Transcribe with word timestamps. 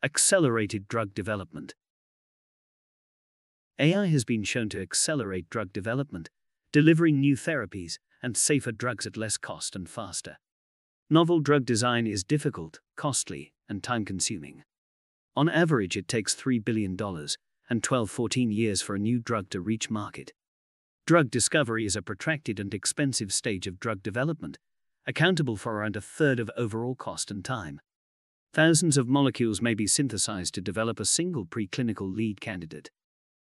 Accelerated 0.00 0.86
drug 0.86 1.12
development. 1.12 1.74
AI 3.80 4.06
has 4.06 4.24
been 4.24 4.44
shown 4.44 4.68
to 4.68 4.80
accelerate 4.80 5.50
drug 5.50 5.72
development, 5.72 6.30
delivering 6.70 7.18
new 7.18 7.34
therapies 7.34 7.98
and 8.22 8.36
safer 8.36 8.70
drugs 8.70 9.08
at 9.08 9.16
less 9.16 9.36
cost 9.36 9.74
and 9.74 9.90
faster. 9.90 10.36
Novel 11.10 11.40
drug 11.40 11.64
design 11.64 12.06
is 12.06 12.22
difficult, 12.22 12.78
costly, 12.94 13.52
and 13.68 13.82
time 13.82 14.04
consuming. 14.04 14.62
On 15.34 15.48
average, 15.48 15.96
it 15.96 16.06
takes 16.06 16.32
$3 16.32 16.64
billion 16.64 16.96
and 17.68 17.82
12 17.82 18.08
14 18.08 18.52
years 18.52 18.80
for 18.80 18.94
a 18.94 19.00
new 19.00 19.18
drug 19.18 19.50
to 19.50 19.60
reach 19.60 19.90
market. 19.90 20.32
Drug 21.06 21.28
discovery 21.28 21.84
is 21.84 21.96
a 21.96 22.02
protracted 22.02 22.60
and 22.60 22.72
expensive 22.72 23.32
stage 23.32 23.66
of 23.66 23.80
drug 23.80 24.04
development, 24.04 24.58
accountable 25.08 25.56
for 25.56 25.74
around 25.74 25.96
a 25.96 26.00
third 26.00 26.38
of 26.38 26.52
overall 26.56 26.94
cost 26.94 27.32
and 27.32 27.44
time. 27.44 27.80
Thousands 28.52 28.96
of 28.96 29.08
molecules 29.08 29.60
may 29.60 29.74
be 29.74 29.86
synthesized 29.86 30.54
to 30.54 30.60
develop 30.60 30.98
a 30.98 31.04
single 31.04 31.44
preclinical 31.44 32.14
lead 32.14 32.40
candidate. 32.40 32.90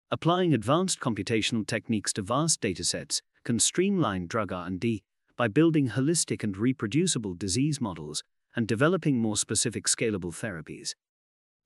Applying 0.10 0.54
advanced 0.54 1.00
computational 1.00 1.68
techniques 1.68 2.12
to 2.14 2.22
vast 2.22 2.62
datasets 2.62 3.22
can 3.44 3.60
streamline 3.60 4.28
drug 4.28 4.52
R&D 4.52 5.04
by 5.38 5.48
building 5.48 5.90
holistic 5.90 6.44
and 6.44 6.58
reproducible 6.58 7.36
disease 7.36 7.80
models 7.80 8.24
and 8.56 8.68
developing 8.68 9.20
more 9.20 9.38
specific 9.38 9.86
scalable 9.86 10.34
therapies. 10.34 10.96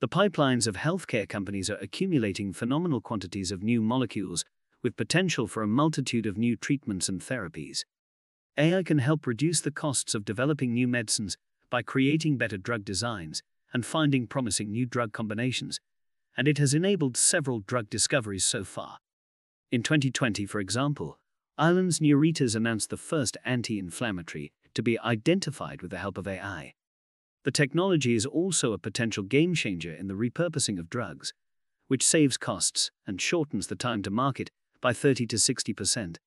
The 0.02 0.10
pipelines 0.10 0.68
of 0.68 0.76
healthcare 0.76 1.30
companies 1.30 1.70
are 1.70 1.78
accumulating 1.78 2.52
phenomenal 2.52 3.00
quantities 3.00 3.52
of 3.52 3.64
new 3.64 3.82
molecules 3.82 4.44
with 4.84 4.98
potential 4.98 5.48
for 5.48 5.64
a 5.64 5.68
multitude 5.68 6.26
of 6.26 6.38
new 6.38 6.58
treatments 6.58 7.08
and 7.08 7.22
therapies. 7.22 7.86
AI 8.58 8.84
can 8.84 8.98
help 8.98 9.26
reduce 9.26 9.62
the 9.62 9.72
costs 9.72 10.14
of 10.14 10.26
developing 10.26 10.74
new 10.74 10.88
medicines 10.88 11.38
by 11.72 11.82
creating 11.82 12.38
better 12.38 12.58
drug 12.58 12.86
designs 12.86 13.42
and 13.74 13.84
finding 13.84 14.28
promising 14.28 14.70
new 14.70 14.86
drug 14.86 15.14
combinations, 15.14 15.80
and 16.38 16.48
it 16.48 16.60
has 16.60 16.76
enabled 16.76 17.18
several 17.18 17.62
drug 17.62 17.90
discoveries 17.90 18.46
so 18.46 18.64
far. 18.64 19.00
In 19.72 19.82
2020, 19.82 20.46
for 20.46 20.60
example, 20.60 21.18
Ireland's 21.58 22.00
Nuritas 22.00 22.56
announced 22.56 22.90
the 22.90 22.98
first 22.98 23.38
anti 23.46 23.80
inflammatory 23.80 24.52
to 24.74 24.84
be 24.84 25.00
identified 25.00 25.82
with 25.82 25.92
the 25.92 25.98
help 25.98 26.18
of 26.18 26.28
AI. 26.28 26.74
The 27.44 27.52
technology 27.52 28.16
is 28.16 28.26
also 28.26 28.74
a 28.74 28.78
potential 28.78 29.24
game 29.24 29.56
changer 29.56 29.94
in 29.94 30.08
the 30.08 30.14
repurposing 30.14 30.78
of 30.78 30.90
drugs, 30.90 31.34
which 31.88 32.06
saves 32.06 32.38
costs 32.38 32.92
and 33.08 33.20
shortens 33.20 33.68
the 33.68 33.76
time 33.76 34.02
to 34.04 34.12
market 34.12 34.52
by 34.82 34.94
30 34.94 35.26
to 35.28 35.36
60%. 35.38 36.18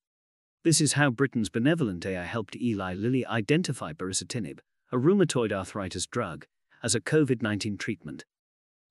This 0.63 0.81
is 0.81 0.93
how 0.93 1.09
Britain's 1.11 1.49
BenevolentAI 1.49 2.25
helped 2.25 2.55
Eli 2.55 2.93
Lilly 2.95 3.25
identify 3.25 3.93
baricitinib, 3.93 4.59
a 4.91 4.97
rheumatoid 4.97 5.51
arthritis 5.51 6.05
drug, 6.05 6.45
as 6.83 6.95
a 6.95 7.01
COVID 7.01 7.41
19 7.41 7.77
treatment. 7.77 8.25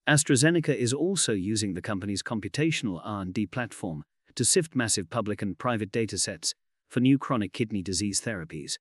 AstraZeneca 0.09 0.75
is 0.75 0.92
also 0.92 1.33
using 1.33 1.75
the 1.75 1.81
company's 1.81 2.23
computational 2.23 3.00
R&D 3.05 3.47
platform 3.47 4.05
to 4.34 4.45
sift 4.45 4.75
massive 4.75 5.09
public 5.09 5.41
and 5.41 5.59
private 5.59 5.92
datasets 5.92 6.55
for 6.89 7.00
new 7.00 7.19
chronic 7.19 7.53
kidney 7.53 7.83
disease 7.83 8.20
therapies. 8.20 8.78